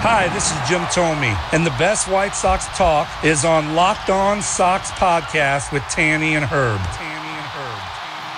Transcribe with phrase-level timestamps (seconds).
[0.00, 4.40] Hi, this is Jim Thome, and the best White Sox talk is on Locked On
[4.40, 6.78] Sox podcast with Tanny and Herb.
[6.78, 7.80] Tanny and Herb.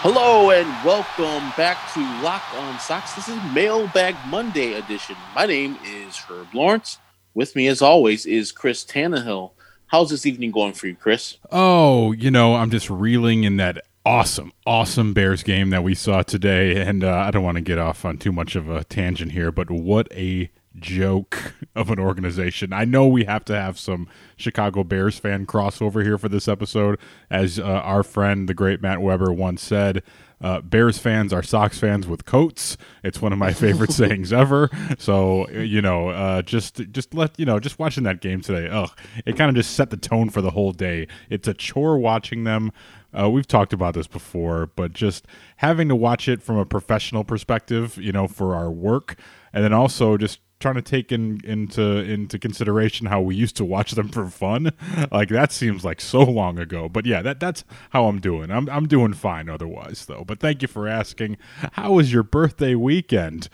[0.01, 3.13] Hello and welcome back to Locked On Sox.
[3.13, 5.17] This is Mailbag Monday edition.
[5.35, 6.99] My name is Herb Lawrence.
[7.35, 9.51] With me, as always, is Chris Tannehill.
[9.89, 11.37] How's this evening going for you, Chris?
[11.53, 16.23] Oh, you know, I'm just reeling in that awesome, awesome Bears game that we saw
[16.23, 16.81] today.
[16.81, 19.53] And uh, I don't want to get off on too much of a tangent here,
[19.53, 22.73] but what a joke of an organization.
[22.73, 26.99] I know we have to have some Chicago Bears fan crossover here for this episode.
[27.31, 30.03] As uh, our friend, the great Matt Weber, once said,
[30.43, 32.79] uh, Bears fans are Sox fans with coats.
[33.05, 34.71] It's one of my favorite sayings ever.
[34.99, 38.69] So you know, uh, just just let you know, just watching that game today.
[38.69, 38.91] Ugh,
[39.27, 41.09] it kind of just set the tone for the whole day.
[41.29, 42.73] It's a chore watching them.
[43.13, 47.25] Uh, we've talked about this before, but just having to watch it from a professional
[47.25, 49.19] perspective, you know, for our work,
[49.53, 53.65] and then also just trying to take in, into into consideration how we used to
[53.65, 54.73] watch them for fun.
[55.11, 56.89] Like that seems like so long ago.
[56.89, 58.51] But yeah, that that's how I'm doing.
[58.51, 60.25] I'm I'm doing fine otherwise though.
[60.27, 61.39] But thank you for asking.
[61.73, 63.49] How was your birthday weekend?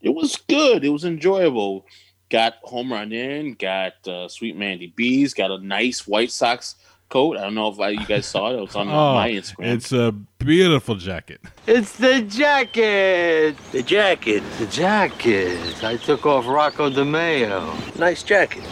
[0.00, 0.84] It was good.
[0.84, 1.86] It was enjoyable.
[2.30, 6.76] Got home run in, got uh, Sweet Mandy B's, got a nice White Sox
[7.08, 7.36] coat.
[7.36, 8.56] I don't know if I, you guys saw it.
[8.56, 9.74] It was on Oh, my Instagram.
[9.74, 11.40] it's a beautiful jacket.
[11.66, 13.56] It's the jacket!
[13.72, 14.42] The jacket.
[14.58, 15.84] The jacket.
[15.84, 17.96] I took off Rocco DeMeo.
[17.98, 18.62] Nice jacket.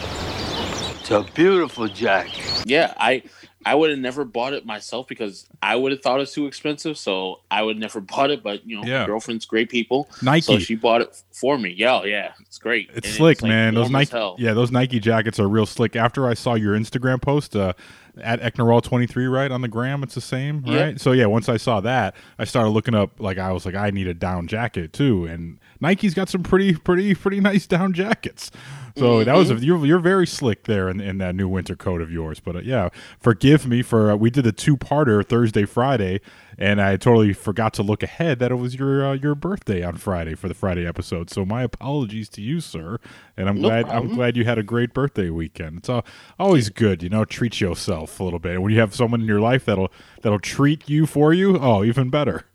[0.99, 2.63] It's a beautiful jacket.
[2.65, 3.23] Yeah, I
[3.65, 6.97] I would have never bought it myself because I would have thought it's too expensive.
[6.97, 8.43] So I would never bought it.
[8.43, 9.01] But you know, Yeah.
[9.01, 10.09] my girlfriend's great people.
[10.21, 10.41] Nike.
[10.41, 11.73] So she bought it for me.
[11.77, 12.89] Yeah, yeah, it's great.
[12.93, 13.73] It's And slick, like, man.
[13.75, 15.95] Those Nike, yeah, those Nike jackets are real slick.
[15.95, 17.73] After I saw your Instagram post uh,
[18.21, 20.99] at Ecknerall23, right on the gram, it's the same, right?
[21.01, 23.19] So yeah, once I saw that, I started looking up.
[23.19, 26.75] Like I was like, I need a down jacket too, and Nike's got some pretty,
[26.75, 28.51] pretty, pretty nice down jackets.
[28.95, 29.63] So that was Mm-hmm.
[29.63, 32.39] you're you're very slick there in, in that new winter coat of yours.
[32.39, 32.89] But uh, yeah,
[33.19, 36.21] forgive me for uh, we did a two parter Thursday Friday,
[36.57, 39.97] and I totally forgot to look ahead that it was your uh, your birthday on
[39.97, 41.29] Friday for the Friday episode.
[41.31, 42.99] So my apologies to you, sir.
[43.35, 45.79] And I'm No glad I'm glad you had a great birthday weekend.
[45.79, 46.05] It's all,
[46.37, 48.61] always good, you know, treat yourself a little bit.
[48.61, 52.09] When you have someone in your life that'll that'll treat you for you, oh, even
[52.11, 52.45] better.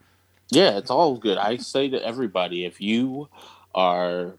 [0.51, 1.37] Yeah, it's all good.
[1.37, 3.29] I say to everybody, if you
[3.75, 4.39] are,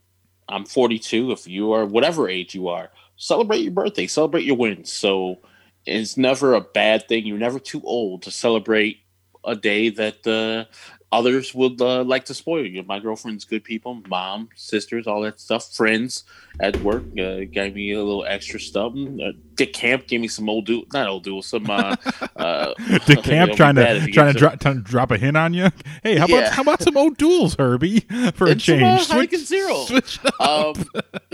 [0.50, 4.92] I'm 42, if you are whatever age you are, celebrate your birthday, celebrate your wins.
[4.92, 5.40] So
[5.86, 7.26] it's never a bad thing.
[7.26, 9.00] You're never too old to celebrate
[9.46, 10.66] a day that uh,
[11.12, 12.84] others would uh, like to spoil you.
[12.84, 16.24] My girlfriend's good people, mom, sisters, all that stuff, friends
[16.60, 18.94] at work uh, gave me a little extra stuff.
[18.96, 21.96] Uh, Dick Camp gave me some old dude, not old dude, some uh,
[22.36, 22.74] uh,
[23.08, 25.70] Dick Camp trying to trying to, dro- trying to drop a hint on you.
[26.04, 26.52] Hey, how about Yeah.
[26.52, 28.00] how about some O'Doul's, Herbie,
[28.36, 29.08] for a And uh, change?
[29.08, 29.86] Heineken Zero.
[29.86, 30.20] switch.
[30.40, 30.76] Um,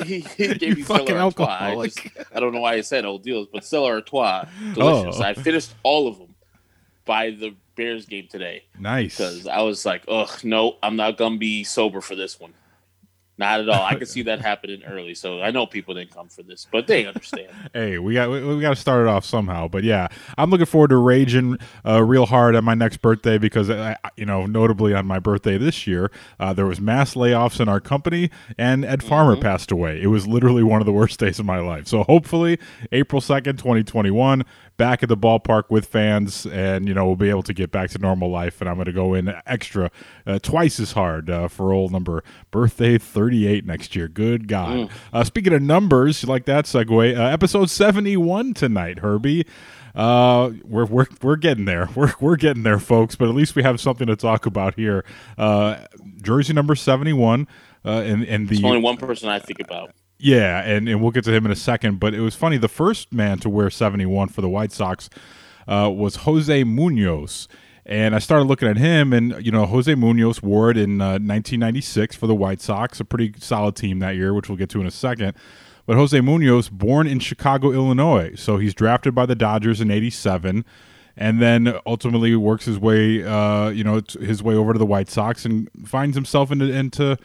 [0.06, 2.00] he, he gave You me fucking Stella I, just-
[2.34, 5.20] I don't know why I said old deals, but Stella Artois, delicious.
[5.20, 5.24] Oh.
[5.24, 6.34] I finished all of them
[7.06, 9.18] by the Bears game today nice.
[9.18, 12.54] because I was like, ugh, no, I'm not gonna be sober for this one.
[13.38, 13.82] Not at all.
[13.84, 16.88] I could see that happening early, so I know people didn't come for this, but
[16.88, 17.50] they understand.
[17.74, 19.68] Hey, we got we, we got to start it off somehow.
[19.68, 23.70] But yeah, I'm looking forward to raging uh, real hard at my next birthday because
[23.70, 26.10] I, I- you know, notably on my birthday this year,
[26.40, 30.02] uh, there was mass layoffs in our company, and Ed Farmer passed away.
[30.02, 31.88] It was literally one of the worst days of my life.
[31.88, 32.58] So hopefully,
[32.94, 34.46] April second, 2021,
[34.78, 37.90] back at the ballpark with fans, and you know, we'll be able to get back
[37.92, 38.62] to normal life.
[38.62, 39.92] And I'm going to go in extra,
[40.26, 44.08] uh, twice as hard uh, for old number birthday 38 next year.
[44.08, 44.90] Good God.
[45.14, 47.18] Uh, speaking of numbers, like that segue?
[47.18, 49.46] Uh, episode 71 tonight, Herbie.
[49.96, 51.90] Uh, we're we're we're getting there.
[51.96, 53.16] We're we're getting there, folks.
[53.16, 55.06] But at least we have something to talk about here.
[55.38, 55.86] Uh,
[56.22, 57.48] jersey number 71.
[57.86, 59.92] Uh, and and the There's only one person I think about.
[60.18, 62.00] Yeah, and, and we'll get to him in a second.
[62.00, 62.58] But it was funny.
[62.58, 65.10] The first man to wear 71 for the White Sox
[65.68, 67.48] uh, was Jose Munoz.
[67.88, 71.20] And I started looking at him, and, you know, Jose Munoz wore it in uh,
[71.20, 74.82] 1996 for the White Sox, a pretty solid team that year, which we'll get to
[74.82, 75.36] in a second.
[75.86, 78.34] But Jose Munoz, born in Chicago, Illinois.
[78.36, 80.66] So he's drafted by the Dodgers in 87
[81.16, 85.10] and then ultimately works his way, uh, you know, his way over to the White
[85.10, 87.18] Sox and finds himself into, into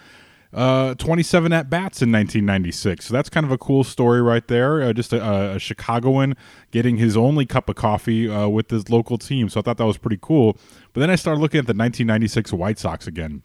[0.53, 3.07] uh, 27 at bats in 1996.
[3.07, 4.83] So that's kind of a cool story right there.
[4.83, 6.37] Uh, just a, a, Chicagoan
[6.71, 9.49] getting his only cup of coffee uh, with his local team.
[9.49, 10.57] So I thought that was pretty cool.
[10.93, 13.43] But then I started looking at the 1996 White Sox again,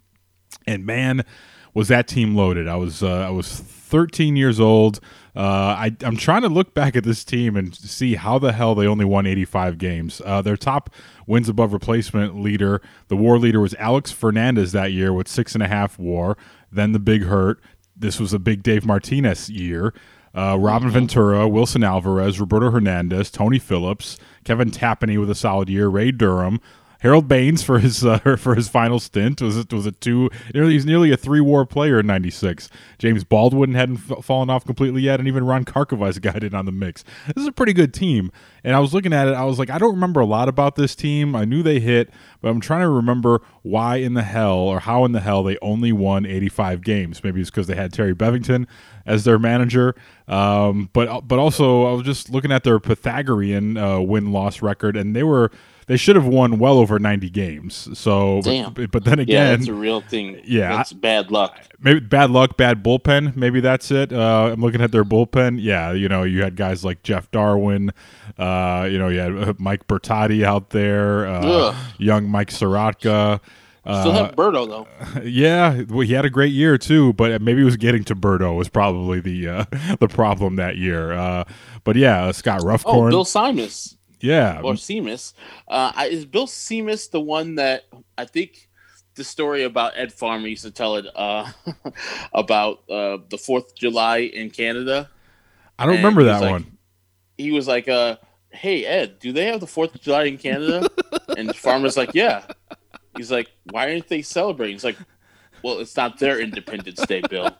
[0.66, 1.24] and man,
[1.76, 2.68] was that team loaded.
[2.68, 5.00] I was uh, I was 13 years old.
[5.36, 5.40] Uh,
[5.78, 8.88] I, am trying to look back at this team and see how the hell they
[8.88, 10.22] only won 85 games.
[10.26, 10.90] Uh, their top
[11.28, 15.62] wins above replacement leader, the WAR leader, was Alex Fernandez that year with six and
[15.62, 16.38] a half WAR.
[16.76, 17.60] Then the big hurt.
[17.96, 19.94] This was a big Dave Martinez year.
[20.34, 25.88] Uh, Robin Ventura, Wilson Alvarez, Roberto Hernandez, Tony Phillips, Kevin Tapani with a solid year,
[25.88, 26.60] Ray Durham,
[27.06, 30.74] Harold Baines for his uh, for his final stint was it was a two nearly
[30.74, 32.68] he's nearly a three war player in '96.
[32.98, 36.66] James Baldwin hadn't f- fallen off completely yet, and even Ron Karkovice got in on
[36.66, 37.04] the mix.
[37.28, 38.32] This is a pretty good team.
[38.64, 40.78] And I was looking at it, I was like, I don't remember a lot about
[40.78, 41.36] this team.
[41.36, 42.10] I knew they hit,
[42.42, 45.60] but I'm trying to remember why in the hell or how in the hell they
[45.62, 47.24] only won 85 games.
[47.24, 48.66] Maybe it's because they had Terry Bevington
[49.06, 49.94] as their manager.
[50.28, 54.98] Um, but but also I was just looking at their Pythagorean uh, win loss record,
[54.98, 55.52] and they were
[55.88, 57.90] they should have won well over 90 games.
[57.98, 58.74] So, Damn.
[58.74, 60.42] But, but then again, yeah, it's a real thing.
[60.44, 61.60] Yeah, it's bad luck.
[61.80, 63.36] Maybe bad luck, bad bullpen.
[63.36, 64.12] Maybe that's it.
[64.12, 65.60] Uh, I'm looking at their bullpen.
[65.62, 67.92] Yeah, you know, you had guys like Jeff Darwin.
[68.38, 71.28] Uh, you know, you had uh, Mike Bertotti out there.
[71.28, 73.40] Uh, young Mike Sirotka.
[73.86, 75.22] Still have Berto though.
[75.24, 78.56] Yeah, well, he had a great year too, but maybe it was getting to Berto
[78.58, 79.66] was probably the uh,
[80.00, 81.12] the problem that year.
[81.14, 81.44] Uh,
[81.84, 83.08] but yeah, Scott Ruffcorn.
[83.08, 83.95] Oh, Bill Simus.
[84.22, 85.34] Yeah, or Seamus.
[85.68, 87.84] Uh, is Bill Seamus the one that
[88.18, 88.70] I think
[89.16, 91.52] the story about Ed Farmer used to tell it uh,
[92.34, 95.10] about uh, the Fourth of July in Canada?
[95.80, 96.78] I don't and remember that like, one.
[97.38, 98.18] He was like, uh,
[98.50, 100.88] "Hey Ed, do they have the Fourth of July in Canada?"
[101.38, 102.46] and Farmer's like, "Yeah."
[103.18, 104.98] He's like, "Why aren't they celebrating?" He's like,
[105.64, 107.56] "Well, it's not their Independence Day, Bill."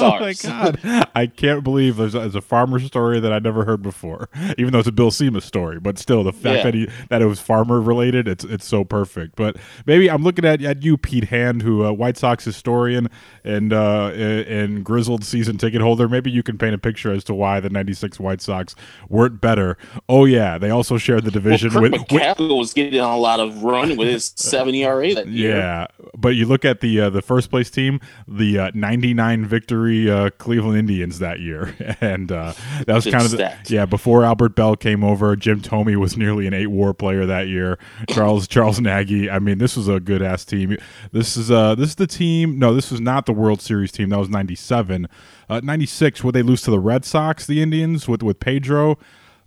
[0.00, 0.44] Oh ours.
[0.44, 1.10] my god!
[1.14, 4.28] I can't believe there's a, there's a, farmer story that I never heard before.
[4.58, 6.62] Even though it's a Bill Seamus story, but still the fact yeah.
[6.62, 9.36] that he that it was farmer related, it's it's so perfect.
[9.36, 9.56] But
[9.86, 13.08] maybe I'm looking at at you, Pete Hand, who uh, White Sox historian
[13.44, 16.08] and uh, and grizzled season ticket holder.
[16.08, 18.74] Maybe you can paint a picture as to why the '96 White Sox
[19.08, 19.76] weren't better.
[20.08, 21.92] Oh yeah, they also shared the division well, with.
[21.92, 25.56] McCaskill was getting a lot of run with his seven ERA that year.
[25.56, 25.86] Yeah,
[26.16, 30.30] but you look at the uh, the first place team, the uh, 99 victory uh,
[30.38, 32.52] Cleveland Indians that year, and uh,
[32.86, 35.36] that was kind of the, yeah before Albert Belle came over.
[35.36, 37.78] Jim Thome was nearly an eight WAR player that year.
[38.10, 39.30] Charles Charles Nagy.
[39.30, 40.76] I mean, this was a good ass team.
[41.12, 42.58] This is uh this is the team.
[42.58, 44.10] No, this was not the World Series team.
[44.10, 45.08] That was 97.
[45.48, 48.98] Uh, 96 would they lose to the Red Sox, the Indians with with Pedro.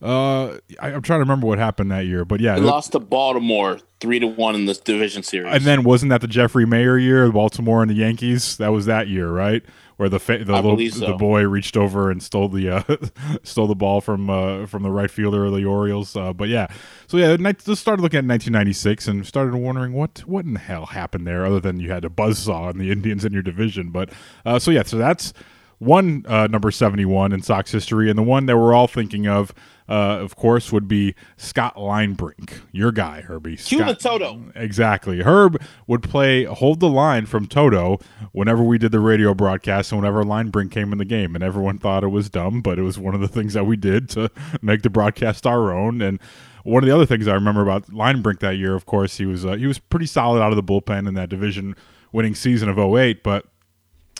[0.04, 3.00] Uh, I, am trying to remember what happened that year, but yeah, they lost to
[3.00, 5.54] Baltimore three to one in the division series.
[5.54, 8.58] And then wasn't that the Jeffrey Maier year, Baltimore and the Yankees?
[8.58, 9.64] That was that year, right?
[9.98, 11.08] Where the fa- the little so.
[11.08, 12.84] the boy reached over and stole the uh,
[13.44, 16.16] stole the ball from uh, from the right fielder of the Orioles.
[16.16, 16.68] Uh, but yeah,
[17.08, 20.88] so yeah, just started looking at 1996 and started wondering what what in the hell
[20.88, 23.92] happened there, other than you had a buzzsaw on the Indians in your division.
[23.92, 24.10] But
[24.46, 25.34] uh, so yeah, so that's
[25.80, 29.54] one uh, number 71 in Sox history, and the one that we're all thinking of
[29.90, 33.58] uh, of course, would be Scott Linebrink, your guy, Herbie.
[33.58, 34.52] Cue Scott, the Toto.
[34.56, 35.22] Exactly.
[35.22, 38.00] Herb would play hold the line from Toto
[38.32, 41.78] whenever we did the radio broadcast and whenever Linebrink came in the game, and everyone
[41.78, 44.32] thought it was dumb, but it was one of the things that we did to
[44.62, 46.02] make the broadcast our own.
[46.02, 46.20] And
[46.64, 49.46] one of the other things I remember about Linebrink that year, of course, he was
[49.46, 51.76] uh, he was pretty solid out of the bullpen in that division
[52.12, 53.48] winning season of 08, but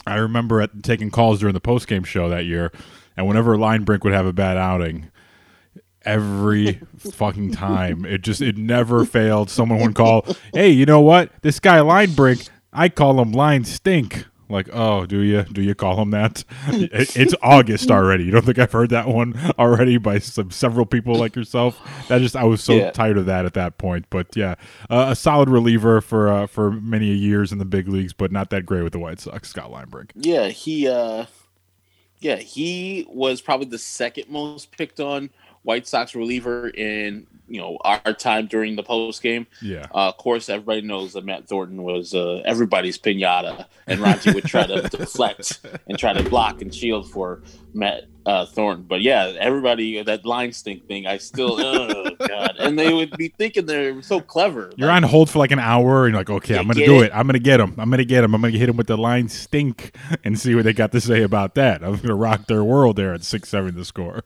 [0.06, 2.72] I remember at, taking calls during the post game show that year,
[3.16, 5.10] and whenever Linebrink would have a bad outing,
[6.04, 8.04] every fucking time.
[8.04, 9.50] It just it never failed.
[9.50, 11.30] Someone would call, "Hey, you know what?
[11.42, 12.48] This guy line break.
[12.72, 16.44] I call him line stink." Like, oh, do you do you call him that?
[16.68, 18.24] it's August already.
[18.24, 21.80] You don't think I've heard that one already by some several people like yourself?
[22.08, 22.90] That just I was so yeah.
[22.90, 24.06] tired of that at that point.
[24.10, 24.56] But yeah,
[24.90, 28.50] uh, a solid reliever for uh, for many years in the big leagues, but not
[28.50, 29.48] that great with the White Sox.
[29.48, 30.10] Scott Linebrink.
[30.14, 31.26] Yeah, he uh,
[32.20, 35.30] yeah he was probably the second most picked on
[35.64, 39.46] White Sox reliever in you know our time during the post game.
[39.60, 39.86] Yeah.
[39.94, 44.44] Uh, of course, everybody knows that Matt Thornton was uh, everybody's pinata, and Raji would
[44.44, 48.86] try to deflect and try to block and shield for Matt uh, Thornton.
[48.88, 53.28] But yeah, everybody that line stink thing, I still oh god, and they would be
[53.28, 54.72] thinking they're so clever.
[54.76, 57.02] You're like, on hold for like an hour, and you're like, okay, I'm gonna do
[57.02, 57.06] it.
[57.06, 57.12] it.
[57.14, 57.74] I'm gonna get him.
[57.78, 58.34] I'm gonna get him.
[58.34, 61.22] I'm gonna hit him with the line stink and see what they got to say
[61.22, 61.84] about that.
[61.84, 64.22] I'm gonna rock their world there at six seven the score.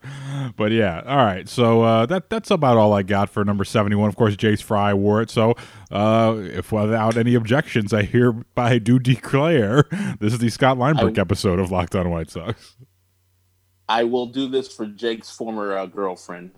[0.57, 1.49] But yeah, all right.
[1.49, 4.09] So uh, that that's about all I got for number 71.
[4.09, 5.31] Of course, Jace Fry wore it.
[5.31, 5.55] So,
[5.91, 9.85] uh, if without any objections, I hereby do declare
[10.21, 12.77] this is the Scott Linebrink I- episode of Locked On White Sox.
[13.89, 16.51] I will do this for Jace's former uh, girlfriend,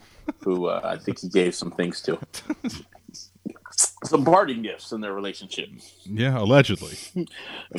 [0.43, 2.19] who uh, I think he gave some things to.
[4.05, 5.69] some parting gifts in their relationship.
[6.05, 6.97] Yeah, allegedly.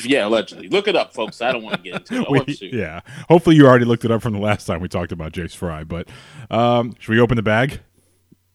[0.03, 0.69] Yeah, allegedly.
[0.69, 1.41] Look it up, folks.
[1.41, 2.27] I don't want to get into it.
[2.27, 2.75] I We- want to.
[2.75, 3.01] yeah.
[3.29, 5.83] Hopefully, you already looked it up from the last time we talked about Jace Fry.
[5.83, 6.07] But
[6.49, 7.81] um, should we open the bag?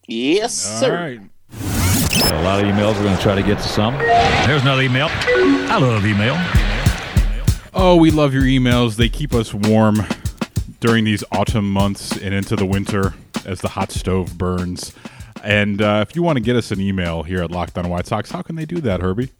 [0.06, 0.94] Yes, All sir.
[0.94, 1.20] right.
[2.32, 2.94] A lot of emails.
[2.96, 3.94] We're going to try to get to some.
[3.94, 5.08] There's another email.
[5.10, 6.34] I love email.
[7.74, 8.96] Oh, we love your emails.
[8.96, 9.98] They keep us warm
[10.80, 14.94] during these autumn months and into the winter as the hot stove burns.
[15.44, 18.06] And uh, if you want to get us an email here at Locked On White
[18.06, 19.30] Sox, how can they do that, Herbie?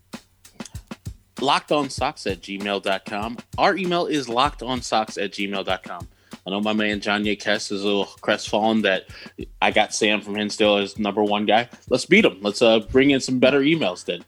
[1.37, 3.37] lockedonsocks at gmail.com.
[3.59, 6.09] Our email is lockedonsocks at gmail.com.
[6.47, 9.09] I know my man John Yakes is a little crestfallen that
[9.61, 11.69] I got Sam from Hinsdale as number one guy.
[11.89, 12.39] Let's beat him.
[12.41, 14.25] Let's uh, bring in some better emails then.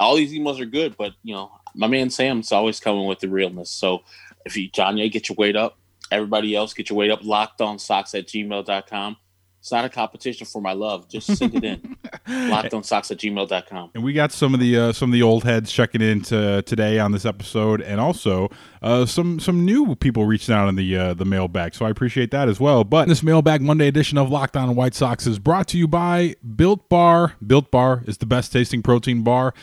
[0.00, 3.28] All these emails are good, but you know, my man Sam's always coming with the
[3.28, 3.70] realness.
[3.70, 4.02] So
[4.44, 5.78] if you John Ye, get your weight up.
[6.10, 7.20] Everybody else, get your weight up.
[7.22, 9.16] Locked on socks at gmail.com.
[9.62, 11.08] It's not a competition for my love.
[11.08, 11.96] Just send it in.
[12.26, 13.92] lockedonsocks at gmail.com.
[13.94, 16.62] And we got some of the uh, some of the old heads checking in to,
[16.62, 18.48] today on this episode, and also
[18.82, 21.76] uh, some some new people reaching out in the uh, the mailbag.
[21.76, 22.82] So I appreciate that as well.
[22.82, 26.34] But this mailbag Monday edition of Locked On White Sox is brought to you by
[26.56, 27.34] Built Bar.
[27.46, 29.54] Built Bar is the best tasting protein bar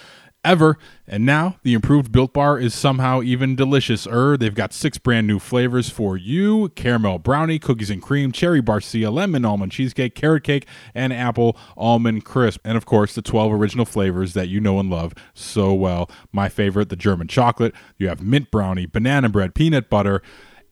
[0.43, 0.77] ever.
[1.07, 4.37] And now the improved Built Bar is somehow even delicious-er.
[4.37, 9.11] They've got six brand new flavors for you: caramel brownie, cookies and cream, cherry barcia,
[9.11, 12.61] lemon almond cheesecake, carrot cake, and apple almond crisp.
[12.63, 16.09] And of course, the 12 original flavors that you know and love so well.
[16.31, 17.73] My favorite, the German chocolate.
[17.97, 20.21] You have mint brownie, banana bread, peanut butter,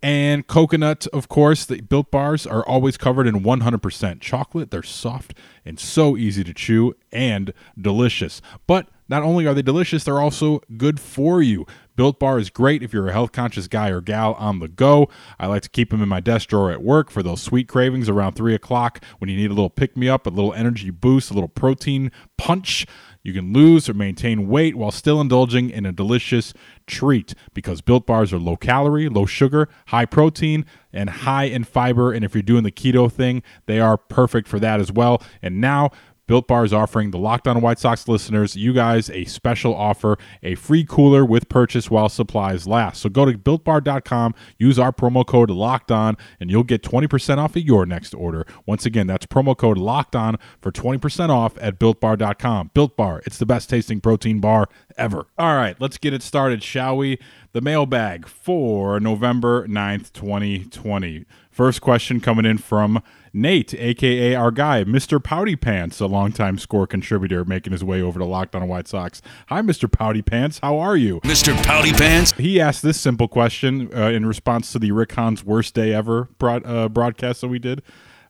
[0.01, 1.65] and coconut, of course.
[1.65, 4.71] The built bars are always covered in 100% chocolate.
[4.71, 5.33] They're soft
[5.65, 8.41] and so easy to chew and delicious.
[8.67, 11.65] But not only are they delicious, they're also good for you.
[11.95, 15.09] Built Bar is great if you're a health conscious guy or gal on the go.
[15.39, 18.07] I like to keep them in my desk drawer at work for those sweet cravings
[18.07, 21.31] around 3 o'clock when you need a little pick me up, a little energy boost,
[21.31, 22.85] a little protein punch.
[23.23, 26.53] You can lose or maintain weight while still indulging in a delicious
[26.85, 32.13] treat because Built Bars are low calorie, low sugar, high protein, and high in fiber.
[32.13, 35.21] And if you're doing the keto thing, they are perfect for that as well.
[35.41, 35.89] And now,
[36.27, 40.17] Built Bar is offering the Locked On White Sox listeners, you guys, a special offer,
[40.43, 43.01] a free cooler with purchase while supplies last.
[43.01, 47.55] So go to builtbar.com, use our promo code Locked On, and you'll get 20% off
[47.55, 48.45] of your next order.
[48.65, 52.71] Once again, that's promo code Locked On for 20% off at builtbar.com.
[52.73, 54.67] Built Bar, it's the best tasting protein bar
[54.97, 55.27] ever.
[55.37, 57.19] All right, let's get it started, shall we?
[57.53, 61.25] The mailbag for November 9th, 2020.
[61.49, 63.01] First question coming in from
[63.37, 65.23] Nate, aka our guy, Mr.
[65.23, 69.21] Pouty Pants, a longtime score contributor, making his way over to Locked On White Sox.
[69.49, 69.91] Hi, Mr.
[69.91, 70.59] Pouty Pants.
[70.59, 71.21] How are you?
[71.21, 71.55] Mr.
[71.63, 72.31] Pouty Pants.
[72.31, 76.29] He asked this simple question uh, in response to the Rick Hahn's worst day ever
[76.39, 77.83] broad, uh, broadcast that we did.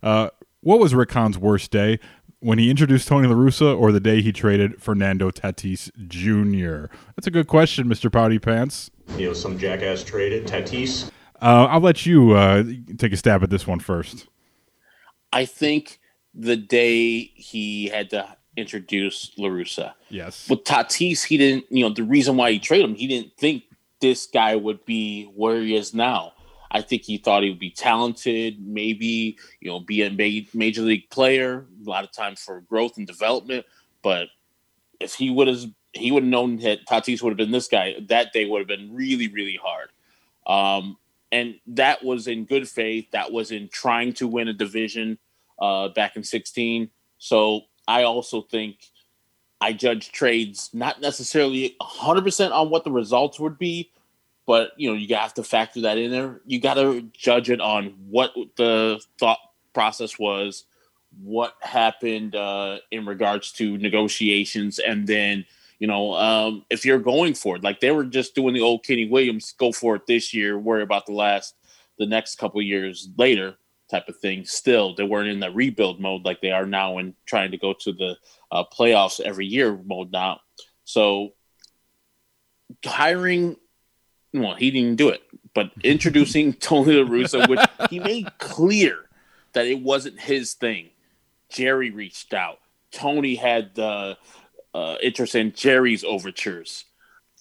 [0.03, 1.99] Uh, what was Rick Hahn's worst day?
[2.39, 6.93] When he introduced Tony La Russa or the day he traded Fernando Tatis Jr.?
[7.15, 8.11] That's a good question, Mr.
[8.11, 8.91] Pouty Pants.
[9.17, 11.09] You know, some jackass traded Tatis.
[11.41, 12.63] Uh, I'll let you uh,
[12.97, 14.27] take a stab at this one first.
[15.31, 15.99] I think
[16.33, 19.93] the day he had to introduce LaRussa.
[20.09, 20.49] Yes.
[20.49, 23.63] With Tatis, he didn't, you know, the reason why he traded him, he didn't think
[24.01, 26.33] this guy would be where he is now.
[26.69, 30.81] I think he thought he would be talented, maybe, you know, be a ma- major
[30.81, 33.65] league player, a lot of times for growth and development.
[34.01, 34.27] But
[34.99, 37.95] if he would have, he would have known that Tatis would have been this guy,
[38.09, 39.89] that day would have been really, really hard.
[40.45, 40.97] Um,
[41.31, 43.11] and that was in good faith.
[43.11, 45.17] That was in trying to win a division
[45.59, 46.89] uh, back in 16.
[47.17, 48.77] So I also think
[49.59, 53.91] I judge trades not necessarily 100% on what the results would be,
[54.45, 56.41] but you know you have to factor that in there.
[56.45, 59.39] You got to judge it on what the thought
[59.73, 60.65] process was,
[61.21, 65.45] what happened uh, in regards to negotiations, and then
[65.79, 68.83] you know um, if you're going for it, like they were just doing the old
[68.83, 71.55] Kenny Williams, go for it this year, worry about the last,
[71.97, 73.55] the next couple years later
[73.89, 74.45] type of thing.
[74.45, 77.73] Still, they weren't in the rebuild mode like they are now and trying to go
[77.73, 78.17] to the
[78.51, 80.41] uh, playoffs every year mode now.
[80.83, 81.33] So
[82.85, 83.55] hiring,
[84.33, 85.21] well, he didn't do it,
[85.53, 89.05] but introducing Tony La Russa, which he made clear
[89.53, 90.89] that it wasn't his thing.
[91.49, 92.59] Jerry reached out.
[92.91, 94.17] Tony had the
[94.77, 96.85] uh, interest in Jerry's overtures.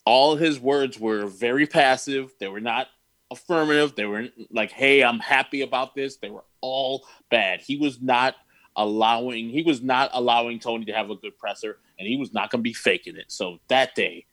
[0.05, 2.33] All his words were very passive.
[2.39, 2.87] They were not
[3.29, 3.93] affirmative.
[3.95, 7.61] They were like, "Hey, I'm happy about this." They were all bad.
[7.61, 8.35] He was not
[8.75, 12.49] allowing he was not allowing Tony to have a good presser, and he was not
[12.49, 13.31] going to be faking it.
[13.31, 14.25] So that day,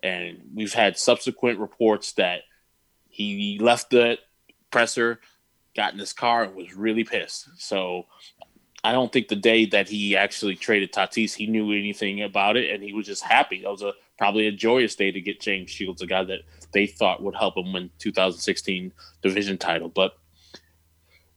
[0.00, 2.42] and we've had subsequent reports that
[3.08, 4.18] he left the
[4.70, 5.18] presser,
[5.74, 7.48] got in his car, and was really pissed.
[7.56, 8.06] So
[8.84, 12.70] I don't think the day that he actually traded Tatis, he knew anything about it,
[12.70, 13.62] and he was just happy.
[13.62, 16.40] That was a probably a joyous day to get James Shields, a guy that
[16.72, 19.88] they thought would help him win 2016 division title.
[19.88, 20.16] But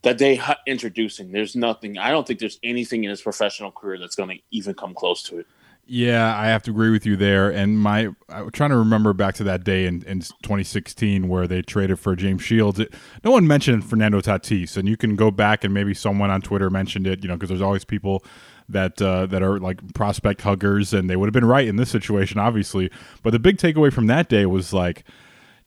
[0.01, 1.97] that day introducing, there's nothing.
[1.97, 5.23] I don't think there's anything in his professional career that's going to even come close
[5.23, 5.47] to it.
[5.87, 7.51] Yeah, I have to agree with you there.
[7.51, 11.61] And my, I'm trying to remember back to that day in, in 2016 where they
[11.61, 12.79] traded for James Shields.
[12.79, 16.41] It, no one mentioned Fernando Tatis, and you can go back and maybe someone on
[16.41, 17.21] Twitter mentioned it.
[17.21, 18.23] You know, because there's always people
[18.67, 21.91] that uh, that are like prospect huggers, and they would have been right in this
[21.91, 22.89] situation, obviously.
[23.21, 25.03] But the big takeaway from that day was like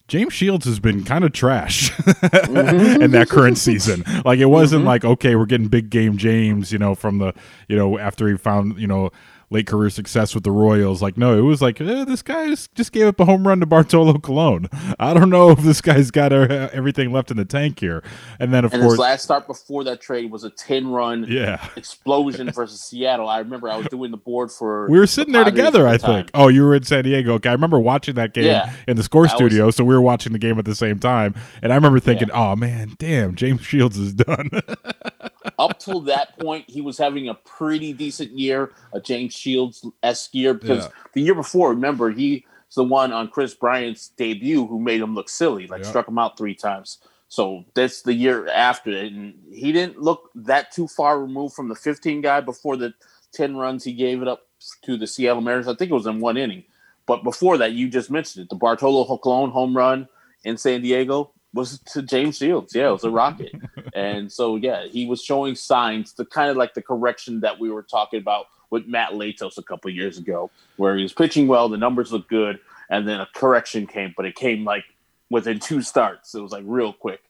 [0.08, 3.02] James Shields has been kind of trash mm-hmm.
[3.02, 4.02] in that current season.
[4.25, 4.88] Like it wasn't mm-hmm.
[4.88, 7.34] like okay, we're getting big game James, you know, from the
[7.68, 9.10] you know after he found you know
[9.50, 11.00] late career success with the Royals.
[11.00, 13.66] Like, no, it was like eh, this guy just gave up a home run to
[13.66, 14.68] Bartolo Colon.
[14.98, 18.02] I don't know if this guy's got uh, everything left in the tank here.
[18.38, 21.26] And then of and course, his last start before that trade was a ten run
[21.28, 21.66] yeah.
[21.76, 23.28] explosion versus Seattle.
[23.28, 24.88] I remember I was doing the board for.
[24.98, 25.86] We were sitting the there together.
[25.86, 26.30] I think.
[26.34, 27.34] Oh, you were in San Diego.
[27.34, 28.72] Okay, I remember watching that game yeah.
[28.86, 31.34] in the score studio, was, so we were watching the game at the same time.
[31.62, 32.52] And I remember thinking, yeah.
[32.52, 34.50] oh man, damn, James Shields is done.
[35.58, 38.72] Up till that point, he was having a pretty decent year.
[38.92, 40.90] A James Shields esque year because yeah.
[41.14, 42.42] the year before, remember, he's
[42.74, 45.88] the one on Kris Bryant's debut who made him look silly, like yeah.
[45.88, 46.98] struck him out three times.
[47.28, 49.12] So that's the year after it.
[49.12, 52.94] And he didn't look that too far removed from the 15 guy before the
[53.32, 54.46] 10 runs he gave it up
[54.82, 55.68] to the Seattle Mariners.
[55.68, 56.64] I think it was in one inning.
[57.06, 60.08] But before that, you just mentioned it the Bartolo Colon home run
[60.44, 62.74] in San Diego was to James Shields.
[62.74, 63.52] Yeah, it was a rocket.
[63.94, 67.70] and so, yeah, he was showing signs, the kind of like the correction that we
[67.70, 71.68] were talking about with Mat Latos a couple years ago, where he was pitching well,
[71.68, 74.84] the numbers looked good, and then a correction came, but it came like
[75.30, 76.34] within two starts.
[76.34, 77.20] It was like real quick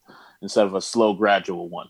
[0.42, 1.88] instead of a slow, gradual one.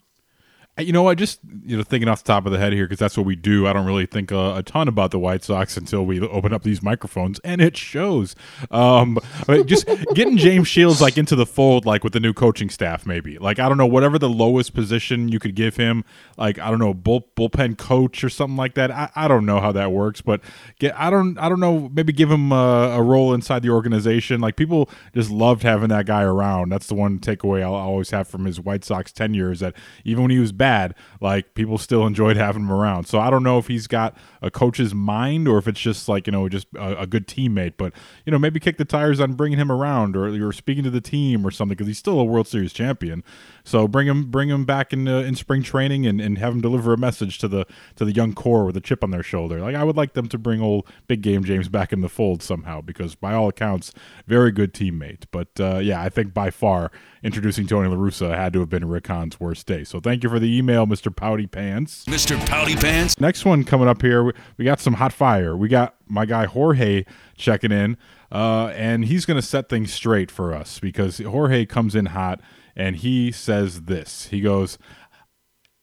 [0.79, 2.99] You know, I just you know thinking off the top of the head here because
[2.99, 3.67] that's what we do.
[3.67, 6.63] I don't really think a, a, ton about the White Sox until we open up
[6.63, 8.35] these microphones, and it shows.
[8.71, 9.19] Um,
[9.65, 13.37] just getting James Shields like into the fold, like with the new coaching staff, maybe.
[13.37, 16.05] Like I don't know, whatever the lowest position you could give him,
[16.37, 18.89] like I don't know, bull, bullpen coach or something like that.
[18.89, 20.41] I, I don't know how that works, but
[20.79, 21.89] get I don't I don't know.
[21.93, 24.39] Maybe give him a, a role inside the organization.
[24.39, 26.69] Like people just loved having that guy around.
[26.69, 30.23] That's the one takeaway I'll always have from his White Sox tenure is that even
[30.23, 33.05] when he was bad bad, like people still enjoyed having him around.
[33.05, 36.27] So I don't know if he's got a coach's mind or if it's just like
[36.27, 37.73] you know just a, a good teammate.
[37.77, 37.93] But
[38.25, 41.01] you know maybe kick the tires on bringing him around or you're speaking to the
[41.01, 43.23] team or something because he's still a World Series champion.
[43.63, 46.61] So bring him bring him back in uh, in spring training and, and have him
[46.61, 49.59] deliver a message to the to the young core with a chip on their shoulder.
[49.59, 52.43] Like I would like them to bring old big game James back in the fold
[52.43, 53.91] somehow because by all accounts
[54.27, 55.23] very good teammate.
[55.31, 56.91] But uh, yeah, I think by far
[57.23, 59.83] introducing Tony La Russa had to have been Rick Hahn's worst day.
[59.83, 61.13] So thank you for the email, Mr.
[61.15, 62.05] Pouty Pants.
[62.05, 62.37] Mr.
[62.47, 63.19] Pouty Pants.
[63.19, 65.57] Next one coming up here, we got some hot fire.
[65.57, 67.97] We got my guy Jorge checking in,
[68.31, 72.41] uh, and he's going to set things straight for us because Jorge comes in hot
[72.75, 74.27] and he says this.
[74.27, 74.77] He goes,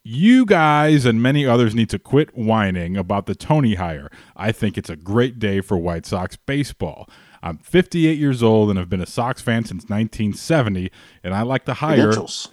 [0.05, 4.09] you guys and many others need to quit whining about the Tony hire.
[4.37, 7.09] I think it's a great day for White Sox baseball.
[7.47, 10.91] I'm 58 years old and have been a Sox fan since 1970,
[11.23, 12.11] and I like to hire.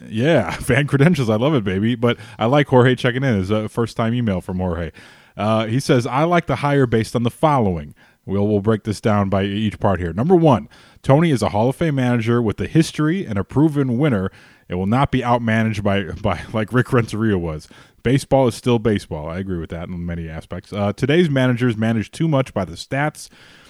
[0.08, 1.28] Yeah, fan credentials.
[1.28, 1.96] I love it, baby.
[1.96, 3.40] But I like Jorge checking in.
[3.40, 4.92] It's a first time email from Jorge.
[5.36, 7.96] Uh, he says, I like to hire based on the following.
[8.24, 10.12] We'll, we'll break this down by each part here.
[10.12, 10.68] Number one,
[11.02, 14.30] Tony is a Hall of Fame manager with a history and a proven winner.
[14.68, 17.68] It will not be outmanaged by, by like Rick Renteria was.
[18.04, 19.28] Baseball is still baseball.
[19.28, 20.72] I agree with that in many aspects.
[20.72, 23.28] Uh, today's managers manage too much by the stats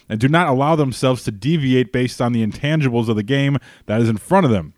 [0.08, 4.00] and do not allow themselves to deviate based on the intangibles of the game that
[4.00, 4.74] is in front of them.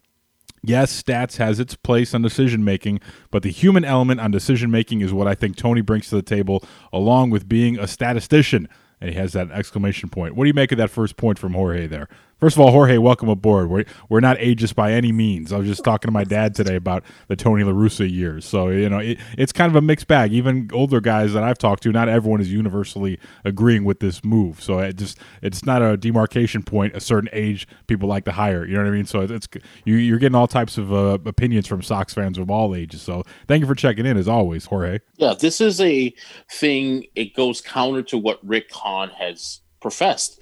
[0.63, 5.01] Yes, stats has its place on decision making, but the human element on decision making
[5.01, 8.69] is what I think Tony brings to the table, along with being a statistician.
[9.01, 10.35] And he has that exclamation point.
[10.35, 12.09] What do you make of that first point from Jorge there?
[12.39, 13.71] First of all, Jorge, welcome aboard.
[13.71, 15.55] We're, we're not ageist by any means.
[15.55, 18.45] I was just talking to my dad today about the Tony La Russa years.
[18.45, 20.35] So, you know, it, it's kind of a mixed bag.
[20.35, 24.63] Even older guys that I've talked to, not everyone is universally agreeing with this move.
[24.63, 28.67] So it just it's not a demarcation point, a certain age people like to hire.
[28.67, 29.07] You know what I mean?
[29.07, 29.49] So it's
[29.87, 33.01] you, you're getting all types of uh, opinions from Sox fans of all ages.
[33.01, 34.99] So thank you for checking in as always, Jorge.
[35.17, 36.13] Yeah, this is a
[36.51, 37.07] thing.
[37.15, 40.39] It goes counter to what Rick Hahn has professed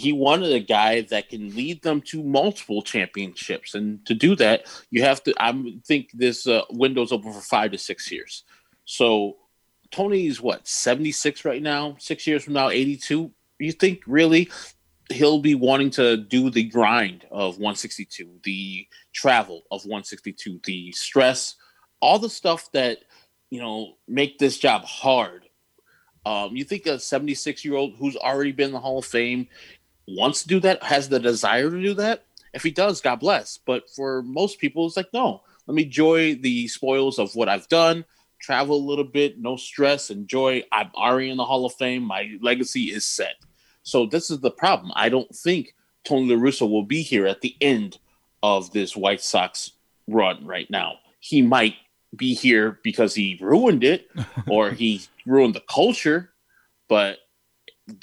[0.00, 4.66] he wanted a guy that can lead them to multiple championships, and to do that,
[4.90, 5.34] you have to.
[5.38, 5.52] I
[5.86, 8.44] think this uh, window's open for five to six years.
[8.86, 9.36] So
[9.90, 11.96] Tony's what seventy six right now.
[11.98, 13.30] Six years from now, eighty two.
[13.58, 14.50] You think really
[15.10, 21.56] he'll be wanting to do the grind of 162, the travel of 162, the stress,
[22.00, 22.98] all the stuff that
[23.50, 25.44] you know make this job hard.
[26.24, 29.48] Um, you think a 76 year old who's already been in the Hall of Fame
[30.16, 32.24] wants to do that, has the desire to do that?
[32.52, 33.58] If he does, God bless.
[33.58, 37.68] But for most people, it's like, no, let me enjoy the spoils of what I've
[37.68, 38.04] done,
[38.40, 40.64] travel a little bit, no stress, enjoy.
[40.72, 42.02] I'm already in the Hall of Fame.
[42.02, 43.34] My legacy is set.
[43.82, 44.92] So this is the problem.
[44.94, 47.98] I don't think Tony La Russa will be here at the end
[48.42, 49.72] of this White Sox
[50.08, 50.94] run right now.
[51.20, 51.74] He might
[52.16, 54.10] be here because he ruined it
[54.48, 56.30] or he ruined the culture,
[56.88, 57.18] but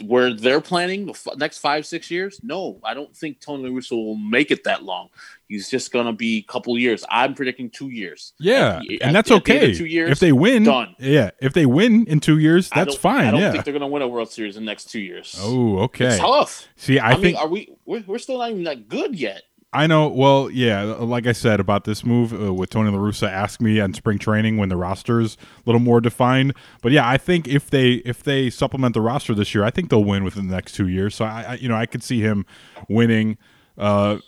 [0.06, 3.96] where they're planning the f- next five six years no i don't think tony russo
[3.96, 5.10] will make it that long
[5.48, 9.30] he's just gonna be a couple years i'm predicting two years Yeah, the- and that's
[9.30, 9.74] the- at the end okay.
[9.74, 12.96] two years if they win, done yeah, if they win in two years, I that's
[12.96, 13.28] don't- fine.
[13.28, 13.52] i don't yeah.
[13.52, 16.08] think they're gonna win a world series in the next two years oh, okay.
[16.08, 18.88] it's tough See, I, i, think mean are we we're, we're still not even that
[18.90, 20.08] good yet I know.
[20.08, 23.80] Well, yeah, like I said about this move uh, with Tony La Russa, ask me
[23.80, 26.54] on spring training when the roster's a little more defined.
[26.82, 29.90] But yeah, I think if they if they supplement the roster this year, I think
[29.90, 31.16] they'll win within the next two years.
[31.16, 32.46] So I, I you know, I could see him
[32.88, 33.38] winning.
[33.78, 34.20] Uh,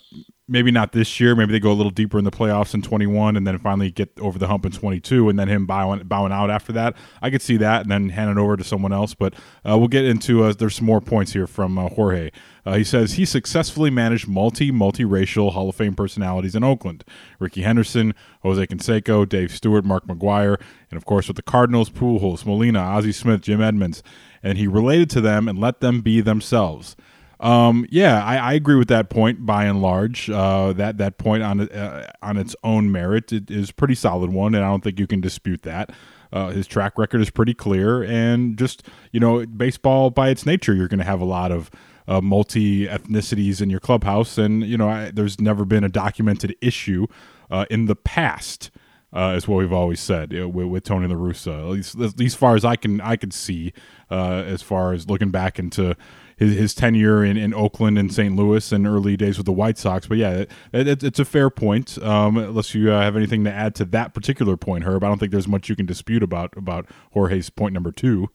[0.50, 1.36] maybe not this year.
[1.36, 4.10] Maybe they go a little deeper in the playoffs in 21 and then finally get
[4.20, 6.96] over the hump in 22 and then him bowing, bowing out after that.
[7.22, 9.14] I could see that and then hand it over to someone else.
[9.14, 9.34] But
[9.64, 12.30] uh, we'll get into, uh, there's some more points here from uh, Jorge.
[12.66, 17.04] Uh, he says he successfully managed multi, multiracial Hall of Fame personalities in Oakland.
[17.38, 20.60] Rickey Henderson, Jose Canseco, Dave Stewart, Mark McGwire,
[20.90, 24.02] and of course with the Cardinals, Pujols, Molina, Ozzie Smith, Jim Edmonds.
[24.42, 26.96] And he related to them and let them be themselves.
[27.40, 30.28] Um, yeah, I, I agree with that point by and large.
[30.28, 34.54] Uh, that that point on uh, on its own merit it is pretty solid one,
[34.54, 35.90] and I don't think you can dispute that.
[36.32, 40.74] Uh, his track record is pretty clear, and just you know, baseball by its nature,
[40.74, 41.70] you're going to have a lot of
[42.06, 46.54] uh, multi ethnicities in your clubhouse, and you know, I, there's never been a documented
[46.60, 47.06] issue
[47.50, 48.70] uh, in the past.
[49.12, 51.58] Uh, is what we've always said with, with Tony La Russa.
[51.58, 53.72] At least, least far as I can I could see,
[54.08, 55.96] uh, as far as looking back into
[56.40, 58.34] his, his tenure in, in Oakland and St.
[58.34, 60.08] Louis and early days with the White Sox.
[60.08, 61.98] But yeah, it, it, it's a fair point.
[62.02, 65.18] Um, unless you uh, have anything to add to that particular point, Herb, I don't
[65.18, 68.30] think there's much you can dispute about about Jorge's point number two.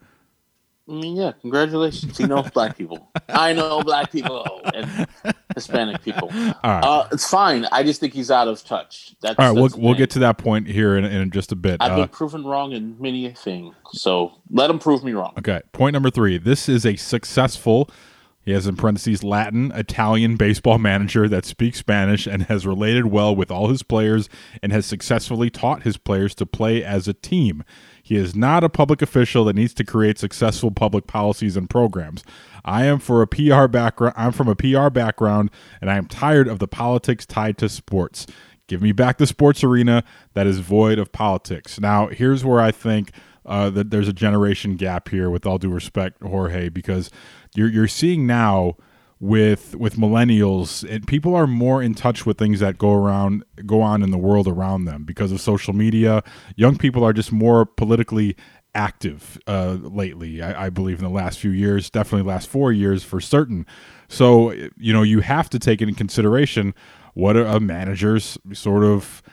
[0.87, 2.15] I mean, yeah, congratulations.
[2.15, 3.09] He knows black people.
[3.29, 5.07] I know black people and
[5.55, 6.29] Hispanic people.
[6.31, 6.83] All right.
[6.83, 7.65] Uh, it's fine.
[7.71, 9.15] I just think he's out of touch.
[9.19, 11.77] That's, All right, we'll we'll get to that point here in, in just a bit.
[11.81, 13.73] I've Uh, been proven wrong in many a thing.
[13.93, 15.33] So let him prove me wrong.
[15.39, 16.37] Okay, point number three.
[16.37, 17.89] This is a successful,
[18.43, 23.35] he has in parentheses, Latin Italian baseball manager that speaks Spanish and has related well
[23.35, 24.29] with all his players
[24.61, 27.63] and has successfully taught his players to play as a team.
[28.05, 32.23] He is not a public official that needs to create successful public policies and programs.
[32.63, 34.13] I am for a PR background.
[34.15, 35.49] I'm from a PR background,
[35.81, 38.27] and I am tired of the politics tied to sports.
[38.67, 40.03] Give me back the sports arena
[40.35, 41.79] that is void of politics.
[41.79, 43.09] Now, here's where I think
[43.43, 45.31] uh, that there's a generation gap here.
[45.31, 47.09] With all due respect, Jorge, because
[47.55, 48.77] you're you're seeing now
[49.19, 53.81] with with millennials and people are more in touch with things that go around go
[53.81, 56.23] on in the world around them because of social media.
[56.55, 58.35] Young people are just more politically
[58.73, 60.41] active uh, lately.
[60.41, 63.65] I, I believe in the last few years, definitely last four years for certain.
[64.09, 66.75] So you know you have to take into consideration
[67.13, 69.23] what a manager's sort of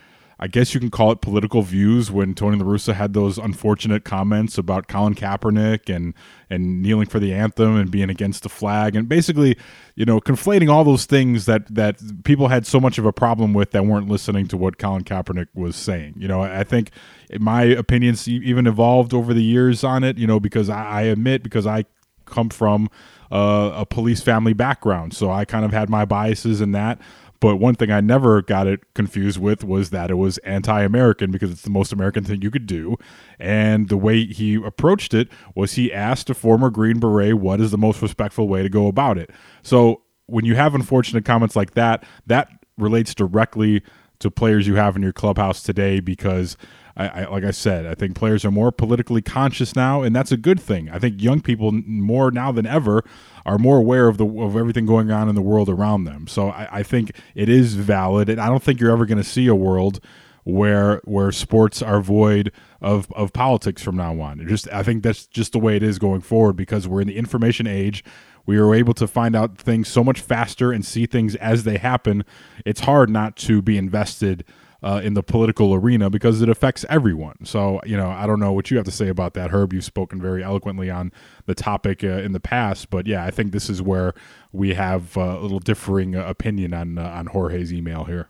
[0.42, 4.05] I guess you can call it political views when Tony La Russa had those unfortunate
[4.05, 6.14] comments about Colin Kaepernick and
[6.50, 9.57] and kneeling for the anthem and being against the flag and basically,
[9.94, 13.55] you know, conflating all those things that that people had so much of a problem
[13.55, 16.14] with that weren't listening to what Colin Kaepernick was saying.
[16.16, 16.90] You know, I think
[17.38, 21.44] my opinions even evolved over the years on it, you know, because I, I admit
[21.44, 21.85] because I
[22.24, 22.90] come from
[23.31, 27.00] uh, a police family background, so I kind of had my biases in that.
[27.42, 31.33] But one thing I never got it confused with was that it was anti American
[31.33, 32.96] because it's the most American thing you could do.
[33.40, 37.72] And the way he approached it was he asked a former Green Beret what is
[37.72, 39.31] the most respectful way to go about it.
[39.62, 43.83] So when you have unfortunate comments like that, that relates directly
[44.20, 46.57] to players you have in your clubhouse today because
[46.96, 50.33] I, I, like I said, I think players are more politically conscious now, and that's
[50.33, 50.90] a good thing.
[50.90, 53.05] I think young people more now than ever
[53.44, 56.26] are more aware of the of everything going on in the world around them.
[56.26, 59.24] So I, I think it is valid, and I don't think you're ever going to
[59.24, 60.00] see a world
[60.44, 64.40] where where sports are void of of politics from now on.
[64.40, 67.09] It just I think that's just the way it is going forward because we're in
[67.09, 68.05] the information age.
[68.44, 71.78] We are able to find out things so much faster and see things as they
[71.78, 72.24] happen.
[72.66, 74.44] It's hard not to be invested
[74.83, 77.37] uh, in the political arena because it affects everyone.
[77.45, 79.73] So, you know, I don't know what you have to say about that, Herb.
[79.73, 81.12] You've spoken very eloquently on
[81.47, 84.14] the topic uh, in the past, but yeah, I think this is where
[84.51, 88.29] we have uh, a little differing uh, opinion on uh, on Jorge's email here.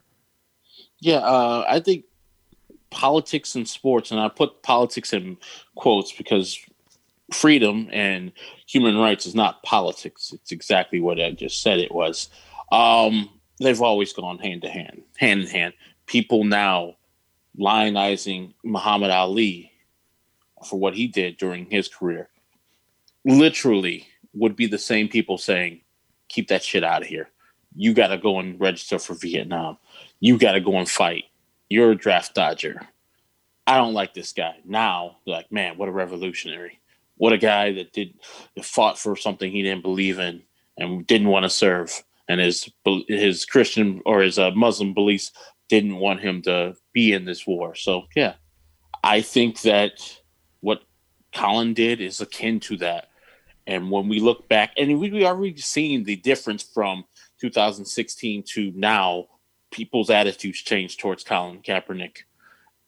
[1.00, 1.20] Yeah,
[1.66, 2.04] I think
[2.90, 5.38] politics and sports, and I put politics in
[5.74, 6.58] quotes because
[7.32, 8.30] freedom and
[8.68, 10.32] human rights is not politics.
[10.32, 12.28] It's exactly what I just said it was.
[12.70, 15.74] Um, they've always gone hand to hand, hand in hand
[16.12, 16.94] people now
[17.58, 19.72] lionizing Muhammad Ali
[20.68, 22.28] for what he did during his career
[23.24, 25.80] literally would be the same people saying,
[26.28, 27.30] keep that shit out of here.
[27.74, 29.78] You got to go and register for Vietnam.
[30.20, 31.24] You got to go and fight.
[31.70, 32.82] You're a draft dodger.
[33.66, 34.56] I don't like this guy.
[34.66, 36.78] Now, like, man, what a revolutionary.
[37.16, 38.12] What a guy that did
[38.54, 40.42] that fought for something he didn't believe in
[40.76, 42.02] and didn't want to serve.
[42.28, 42.70] And his
[43.08, 45.32] his Christian or his uh, Muslim beliefs
[45.72, 47.74] didn't want him to be in this war.
[47.74, 48.34] So yeah,
[49.02, 50.18] I think that
[50.60, 50.82] what
[51.34, 53.08] Colin did is akin to that.
[53.66, 57.04] And when we look back, and we already seen the difference from
[57.40, 59.28] 2016 to now,
[59.70, 62.18] people's attitudes change towards Colin Kaepernick.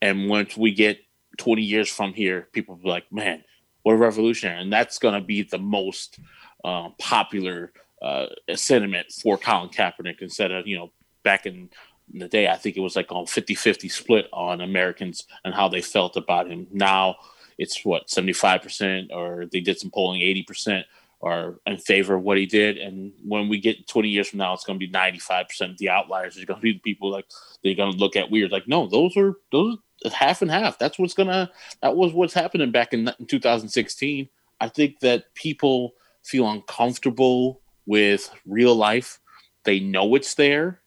[0.02, 0.98] And once we get
[1.38, 3.44] 20 years from here, people will be like, man,
[3.82, 4.60] what a revolutionary.
[4.60, 6.18] And that's going to be the most
[6.62, 10.92] uh, popular uh, sentiment for Colin Kaepernick instead of, you know,
[11.22, 11.70] back in
[12.12, 15.54] in the day, I think it was like on 50 50 split on Americans and
[15.54, 16.66] how they felt about him.
[16.70, 17.16] Now
[17.58, 20.84] it's what 75%, or they did some polling 80%
[21.22, 22.76] are in favor of what he did.
[22.76, 25.88] And when we get 20 years from now, it's going to be 95% of the
[25.88, 27.26] outliers are going to be the people like
[27.62, 28.52] they're going to look at weird.
[28.52, 30.78] Like, no, those are those are half and half.
[30.78, 34.28] That's what's going to, that was what's happening back in, in 2016.
[34.60, 39.18] I think that people feel uncomfortable with real life.
[39.64, 40.82] They know it's there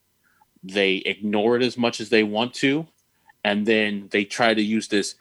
[0.64, 2.86] they ignore it as much as they want to
[3.44, 5.16] and then they try to use this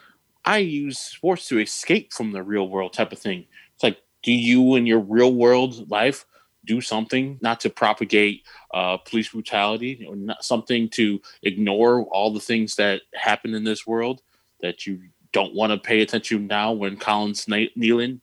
[0.46, 3.44] i use sports to escape from the real world type of thing.
[3.74, 6.24] It's like do you in your real world life
[6.64, 8.44] do something not to propagate
[8.74, 13.86] uh, police brutality or not something to ignore all the things that happen in this
[13.86, 14.22] world
[14.60, 15.00] that you
[15.32, 18.20] don't want to pay attention now when colin's kneeling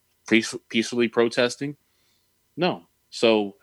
[0.69, 1.76] peacefully protesting?
[2.58, 2.84] No.
[3.10, 3.56] So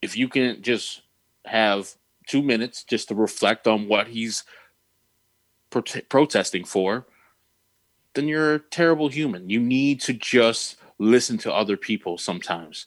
[0.00, 1.02] if you can just
[1.44, 1.92] have
[2.26, 4.44] two minutes just to reflect on what he's
[5.70, 7.06] pro- protesting for,
[8.14, 9.48] then you're a terrible human.
[9.50, 12.86] You need to just listen to other people sometimes.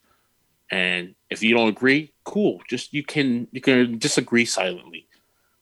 [0.72, 2.62] And if you don't agree, cool.
[2.70, 5.08] Just you can you can disagree silently.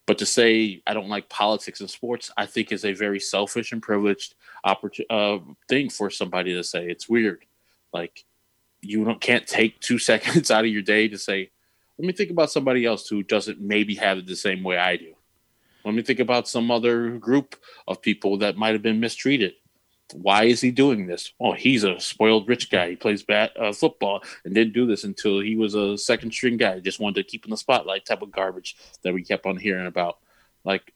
[0.05, 3.71] But to say I don't like politics and sports, I think is a very selfish
[3.71, 6.87] and privileged oppor- uh, thing for somebody to say.
[6.87, 7.45] It's weird.
[7.93, 8.23] Like
[8.81, 11.51] you don't can't take two seconds out of your day to say
[11.97, 14.97] let me think about somebody else who doesn't maybe have it the same way I
[14.97, 15.13] do.
[15.85, 17.55] Let me think about some other group
[17.87, 19.53] of people that might have been mistreated.
[20.13, 21.33] Why is he doing this?
[21.39, 22.91] Oh, he's a spoiled rich guy.
[22.91, 26.57] He plays bat uh, football and didn't do this until he was a second string
[26.57, 26.79] guy.
[26.79, 29.87] Just wanted to keep in the spotlight type of garbage that we kept on hearing
[29.87, 30.19] about.
[30.63, 30.93] Like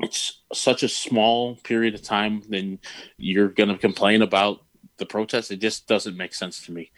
[0.00, 2.78] it's such a small period of time, then
[3.16, 4.64] you're going to complain about
[4.98, 5.50] the protest.
[5.50, 6.90] It just doesn't make sense to me.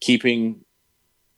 [0.00, 0.64] Keeping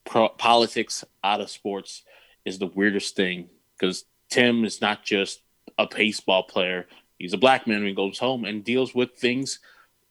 [0.09, 2.03] pro- politics out of sports
[2.45, 5.43] is the weirdest thing because Tim is not just
[5.79, 6.87] a baseball player.
[7.19, 9.61] He's a black man who goes home and deals with things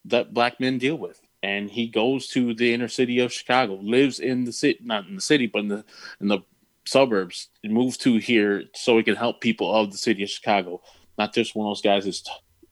[0.05, 1.19] that black men deal with.
[1.43, 5.15] And he goes to the inner city of Chicago, lives in the city, not in
[5.15, 5.85] the city, but in the
[6.19, 6.39] in the
[6.85, 10.81] suburbs, and moves to here so he can help people of the city of Chicago.
[11.17, 12.31] Not just one of those guys who's t-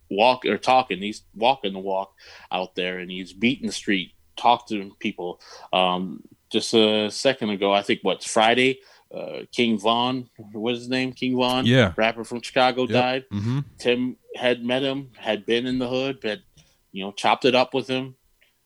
[0.10, 1.00] walk or talking.
[1.00, 2.14] He's walking the walk
[2.52, 5.40] out there, and he's beating the street, talking to people,
[5.72, 7.74] um, just a second ago.
[7.74, 8.80] I think what's Friday.
[9.14, 11.14] Uh, King Von, what's his name?
[11.14, 12.90] King Von, yeah, rapper from Chicago, yep.
[12.90, 13.26] died.
[13.32, 13.60] Mm-hmm.
[13.78, 16.40] Tim had met him, had been in the hood, but
[16.92, 18.16] you know, chopped it up with him,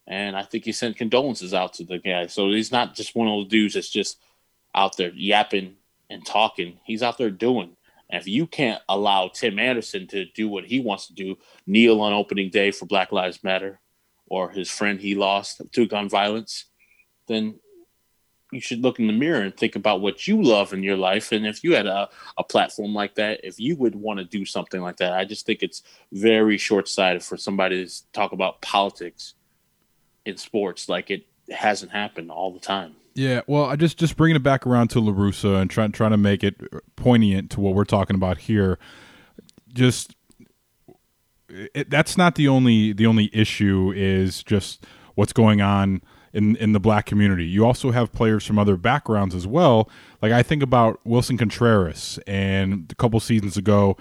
[0.08, 2.28] and I think he sent condolences out to the guy.
[2.28, 4.20] So he's not just one of those dudes that's just
[4.74, 5.76] out there yapping
[6.10, 6.80] and talking.
[6.84, 7.76] He's out there doing.
[8.10, 11.38] And if you can't allow Tim Anderson to do what he wants to do,
[11.68, 13.80] kneel on opening day for Black Lives Matter,
[14.26, 16.66] or his friend he lost to gun violence,
[17.28, 17.60] then
[18.52, 21.32] you should look in the mirror and think about what you love in your life.
[21.32, 24.46] And if you had a, a platform like that if you would want to do
[24.46, 29.36] something like that i just think it's very short-sighted for somebody to talk about politics
[30.26, 32.96] in sports like it hasn't happened all the time.
[33.16, 36.18] Yeah well i just just bringing it back around to larusa and trying trying to
[36.18, 36.56] make it
[36.96, 38.80] poignant to what we're talking about here.
[39.74, 40.16] Just
[41.50, 44.86] it, that's not the only the only issue is just
[45.16, 46.02] what's going on
[46.34, 47.46] in in the black community.
[47.46, 49.90] You also have players from other backgrounds as well.
[50.22, 53.98] Like I think about Willson Contreras and a couple seasons ago,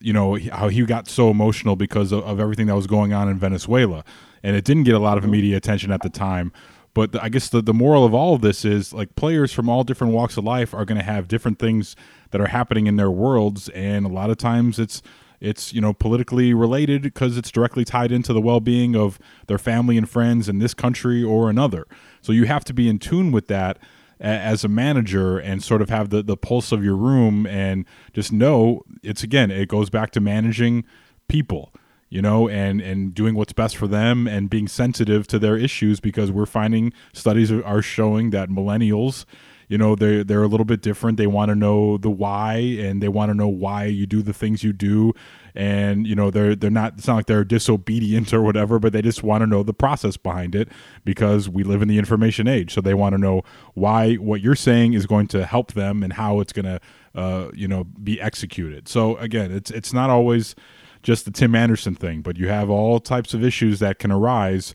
[0.00, 3.28] you know how he got so emotional because of, of everything that was going on
[3.28, 4.04] in Venezuela,
[4.42, 6.52] and it didn't get a lot of media attention at the time.
[6.94, 9.68] But the, I guess the, the moral of all of this is like players from
[9.68, 11.94] all different walks of life are going to have different things
[12.30, 15.02] that are happening in their worlds, and a lot of times it's
[15.40, 19.96] it's you know politically related because it's directly tied into the well-being of their family
[19.96, 21.86] and friends in this country or another.
[22.22, 23.78] So you have to be in tune with that
[24.18, 28.32] as a manager and sort of have the, the pulse of your room and just
[28.32, 30.84] know it's again it goes back to managing
[31.28, 31.70] people
[32.08, 36.00] you know and and doing what's best for them and being sensitive to their issues
[36.00, 39.26] because we're finding studies are showing that millennials
[39.68, 41.16] you know they're they're a little bit different.
[41.18, 44.32] They want to know the why and they want to know why you do the
[44.32, 45.12] things you do.
[45.54, 49.02] And you know they're they're not it's not like they're disobedient or whatever but they
[49.02, 50.68] just want to know the process behind it
[51.04, 52.74] because we live in the information age.
[52.74, 53.42] So they want to know
[53.74, 56.80] why what you're saying is going to help them and how it's going to
[57.14, 58.88] uh, you know be executed.
[58.88, 60.54] So again it's it's not always
[61.02, 64.74] just the Tim Anderson thing but you have all types of issues that can arise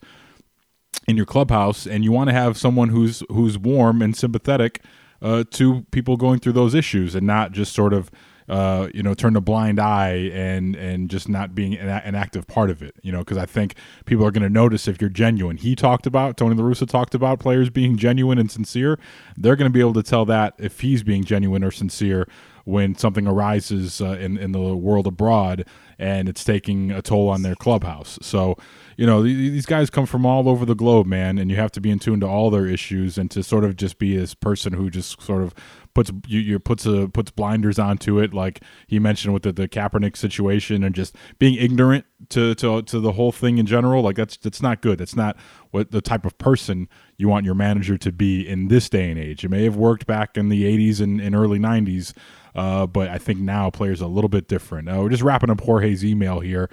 [1.07, 4.81] in your clubhouse, and you want to have someone who's who's warm and sympathetic
[5.21, 8.11] uh, to people going through those issues, and not just sort of
[8.49, 12.47] uh, you know turn a blind eye and and just not being an, an active
[12.47, 12.95] part of it.
[13.01, 13.75] You know, because I think
[14.05, 15.57] people are going to notice if you're genuine.
[15.57, 18.99] He talked about Tony La Russa talked about players being genuine and sincere.
[19.37, 22.27] They're going to be able to tell that if he's being genuine or sincere
[22.63, 25.65] when something arises uh, in in the world abroad
[25.97, 28.17] and it's taking a toll on their clubhouse.
[28.21, 28.57] So
[29.01, 31.81] you know these guys come from all over the globe man and you have to
[31.81, 34.73] be in tune to all their issues and to sort of just be this person
[34.73, 35.55] who just sort of
[35.95, 39.67] puts you, you puts a puts blinders onto it like he mentioned with the, the
[39.67, 44.17] Kaepernick situation and just being ignorant to, to to the whole thing in general like
[44.17, 45.35] that's that's not good that's not
[45.71, 46.87] what the type of person
[47.17, 50.05] you want your manager to be in this day and age it may have worked
[50.05, 52.13] back in the 80s and, and early 90s
[52.53, 54.89] uh, but I think now players are a little bit different.
[54.89, 56.69] Uh, we're just wrapping up Jorge's email here.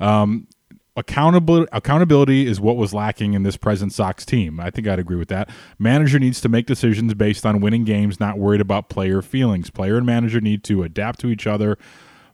[0.00, 0.46] Um,
[0.98, 4.58] accountability accountability is what was lacking in this present Sox team.
[4.58, 5.48] I think I'd agree with that.
[5.78, 9.70] Manager needs to make decisions based on winning games, not worried about player feelings.
[9.70, 11.78] Player and manager need to adapt to each other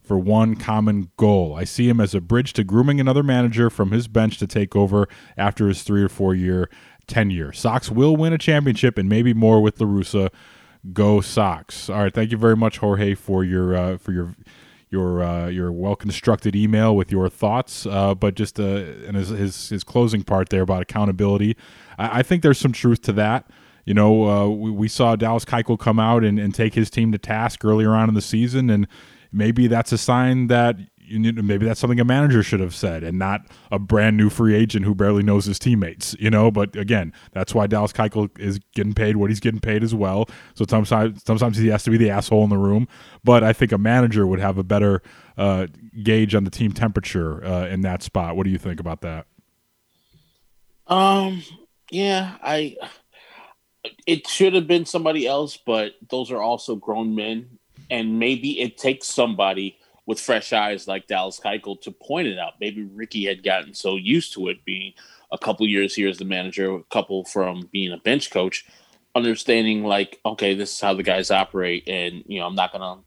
[0.02, 1.54] for one common goal.
[1.54, 4.74] I see him as a bridge to grooming another manager from his bench to take
[4.74, 6.70] over after his 3 or 4 year
[7.06, 7.52] tenure.
[7.52, 10.30] Sox will win a championship and maybe more with La Russa.
[10.92, 11.88] Go Sox.
[11.88, 14.34] All right, thank you very much Jorge for your uh, for your
[14.94, 19.28] your uh, your well constructed email with your thoughts, uh, but just uh, and his,
[19.28, 21.56] his, his closing part there about accountability.
[21.98, 23.50] I, I think there's some truth to that.
[23.84, 27.12] You know, uh, we, we saw Dallas Keuchel come out and, and take his team
[27.12, 28.86] to task earlier on in the season, and
[29.30, 33.04] maybe that's a sign that you need, maybe that's something a manager should have said
[33.04, 36.50] and not a brand new free agent who barely knows his teammates, you know.
[36.50, 40.28] But again, that's why Dallas Keuchel is getting paid what he's getting paid as well.
[40.54, 42.88] So sometimes, sometimes he has to be the asshole in the room.
[43.22, 45.02] But I think a manager would have a better
[45.36, 45.66] uh,
[46.02, 48.36] gauge on the team temperature uh, in that spot.
[48.36, 49.26] What do you think about that?
[50.86, 51.42] Um.
[51.90, 52.76] Yeah, I.
[54.06, 57.58] It should have been somebody else, but those are also grown men,
[57.90, 62.54] and maybe it takes somebody with fresh eyes like Dallas Keuchel to point it out.
[62.60, 64.92] Maybe Ricky had gotten so used to it being
[65.32, 68.66] a couple years here as the manager, a couple from being a bench coach,
[69.14, 72.98] understanding like, okay, this is how the guys operate, and you know, I'm not gonna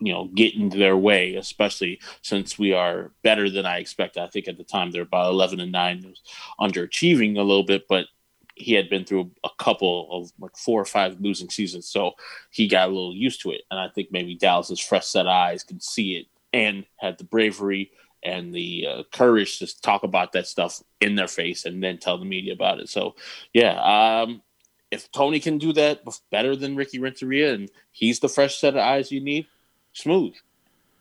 [0.00, 4.26] you know get into their way especially since we are better than i expected i
[4.26, 6.14] think at the time they're about 11 and 9
[6.60, 8.06] underachieving a little bit but
[8.54, 12.12] he had been through a couple of like four or five losing seasons, so
[12.50, 13.62] he got a little used to it.
[13.70, 17.90] And I think maybe Dallas's fresh set eyes could see it and had the bravery
[18.22, 22.16] and the uh, courage to talk about that stuff in their face and then tell
[22.16, 22.88] the media about it.
[22.88, 23.16] So,
[23.52, 24.42] yeah, um,
[24.90, 28.80] if Tony can do that better than Ricky Renteria and he's the fresh set of
[28.80, 29.46] eyes you need,
[29.92, 30.34] smooth.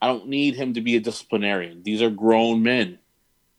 [0.02, 1.84] I don't need him to be a disciplinarian.
[1.84, 3.00] These are grown men.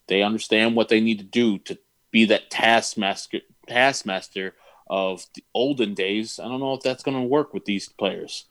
[0.08, 1.78] They understand what they need to do to
[2.10, 4.54] be that taskmaster taskmaster
[4.88, 6.38] of the olden days.
[6.38, 8.46] I don't know if that's going to work with these players.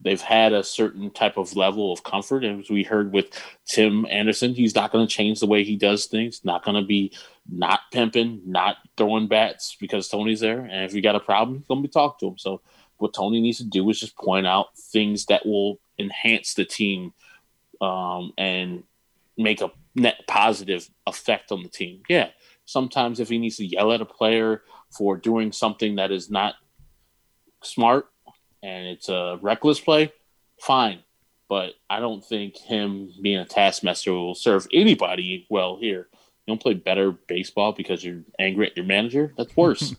[0.00, 3.26] They've had a certain type of level of comfort, and as we heard with
[3.64, 6.44] Tim Anderson, he's not going to change the way he does things.
[6.44, 7.12] Not going to be
[7.50, 10.60] not pimping, not throwing bats because Tony's there.
[10.60, 12.38] And if you got a problem, he's going to be talk to him.
[12.38, 12.60] So
[12.98, 17.12] what Tony needs to do is just point out things that will enhance the team
[17.80, 18.82] um, and
[19.36, 22.02] make a net positive effect on the team.
[22.08, 22.30] Yeah,
[22.66, 24.62] Sometimes, if he needs to yell at a player
[24.96, 26.54] for doing something that is not
[27.62, 28.06] smart
[28.62, 30.12] and it's a reckless play,
[30.60, 31.00] fine.
[31.48, 36.08] But I don't think him being a taskmaster will serve anybody well here.
[36.46, 39.32] You don't play better baseball because you're angry at your manager.
[39.36, 39.94] That's worse.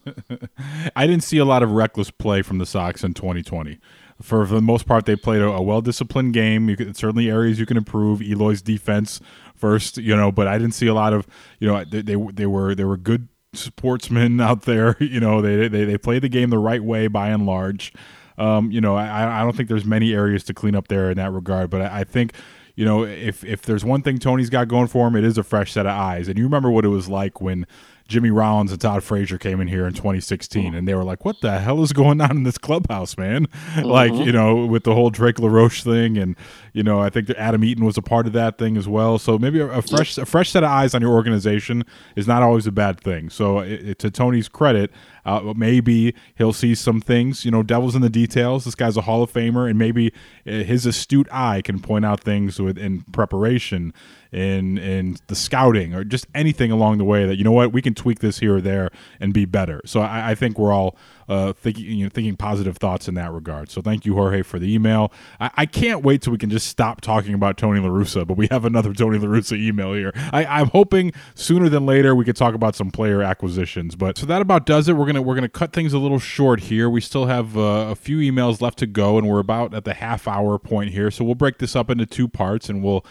[0.96, 3.80] I didn't see a lot of reckless play from the Sox in 2020.
[4.22, 6.74] For, the most part, they played a, a well disciplined game.
[6.76, 8.22] Could, certainly areas you can improve.
[8.22, 9.20] Eloy's defense
[9.56, 11.28] first, you know, but I didn't see a lot of,
[11.60, 14.98] you know, they they, they were they were good sportsmen out there.
[15.00, 17.94] You know, they they they played the game the right way by and large.
[18.38, 21.18] Um, you know, I, I don't think there's many areas to clean up there in
[21.18, 22.34] that regard, but I, I think
[22.76, 25.44] you know, if if there's one thing Tony's got going for him, it is a
[25.44, 26.28] fresh set of eyes.
[26.28, 27.66] And you remember what it was like when
[28.08, 31.42] Jimmy Rollins and Todd Frazier came in here in 2016, and they were like, "What
[31.42, 33.88] the hell is going on in this clubhouse, man?" Mm-hmm.
[33.88, 36.36] like, you know, with the whole Drake LaRoche thing, and
[36.72, 39.18] you know, I think Adam Eaton was a part of that thing as well.
[39.18, 41.84] So maybe a, a fresh a fresh set of eyes on your organization
[42.16, 43.30] is not always a bad thing.
[43.30, 44.92] So it, it, to Tony's credit,
[45.26, 47.44] uh, maybe he'll see some things.
[47.44, 48.66] You know, devil's in the details.
[48.66, 50.14] This guy's a Hall of Famer, and maybe
[50.48, 53.94] uh, his astute eye can point out things with in preparation
[54.36, 57.82] in in the scouting or just anything along the way that you know what we
[57.82, 58.90] can tweak this here or there
[59.22, 59.80] and be better.
[59.86, 60.98] So I, I think we're all
[61.30, 63.72] uh, thinking you know, thinking positive thoughts in that regard.
[63.72, 65.12] So thank you, Jorge, for the email.
[65.40, 68.36] I, I can't wait till we can just stop talking about Tony La Russa, but
[68.36, 70.12] we have another Tony La Russa email here.
[70.34, 73.96] I, I'm hoping sooner than later we could talk about some player acquisitions.
[73.96, 74.94] But so that about does it.
[74.94, 76.90] We're gonna we're gonna cut things a little short here.
[76.90, 79.94] We still have uh, a few emails left to go, and we're about at the
[79.94, 81.10] half hour point here.
[81.10, 83.06] So we'll break this up into two parts, and we'll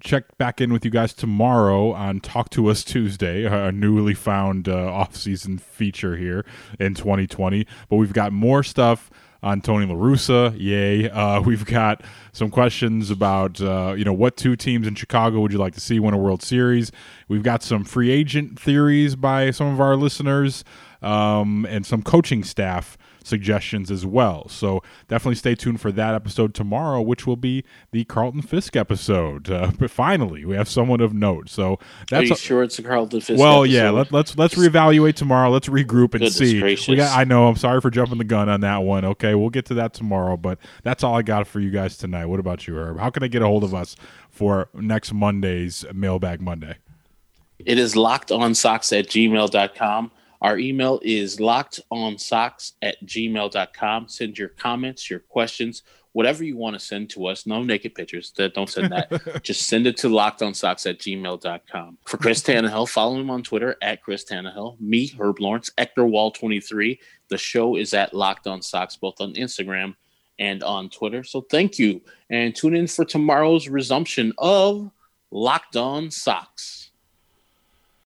[0.00, 4.68] check back in with you guys tomorrow on Talk to Us Tuesday, a newly found
[4.68, 6.44] uh, off-season feature here
[6.78, 7.66] in 2020.
[7.88, 9.10] But we've got more stuff
[9.42, 10.54] on Tony La Russa.
[10.58, 11.08] Yay!
[11.08, 15.52] Uh, we've got some questions about uh, you know what two teams in Chicago would
[15.52, 16.92] you like to see win a World Series.
[17.28, 20.64] We've got some free agent theories by some of our listeners
[21.02, 24.48] um, and some coaching staff suggestions as well.
[24.48, 29.50] So definitely stay tuned for that episode tomorrow, which will be the Carlton Fisk episode.
[29.50, 31.48] Uh, but finally, we have someone of note.
[31.48, 31.78] So
[32.10, 33.40] that's Are you a, sure it's a Carlton Fisk.
[33.40, 33.74] Well, episode?
[33.74, 33.90] yeah.
[33.90, 35.50] Let, us let's, let's reevaluate tomorrow.
[35.50, 36.62] Let's regroup and Goodness see.
[36.90, 37.48] We got, I know.
[37.48, 39.04] I'm sorry for jumping the gun on that one.
[39.04, 40.36] Okay, we'll get to that tomorrow.
[40.36, 42.26] But that's all I got for you guys tonight.
[42.26, 42.98] What about you, Herb?
[42.98, 43.96] How can I get a hold of us
[44.30, 46.76] for next Monday's Mailbag Monday?
[47.58, 50.10] It is locked on sox at gmail.com.
[50.42, 54.08] Our email is lockedonsox at gmail.com.
[54.08, 55.82] Send your comments, your questions,
[56.12, 57.46] whatever you want to send to us.
[57.46, 58.30] No naked pictures.
[58.30, 59.42] Don't send that.
[59.42, 61.98] Just send it to lockedonsox at gmail.com.
[62.04, 64.80] For Chris Tannehill, follow him on Twitter at Chris Tannehill.
[64.80, 66.98] Me, Herb Lawrence, Ector Wall 23.
[67.28, 69.94] The show is at Locked On Sox, both on Instagram
[70.38, 71.24] and on Twitter.
[71.24, 72.00] So thank you.
[72.30, 74.90] And tune in for tomorrow's resumption of
[75.30, 76.85] Locked On Sox.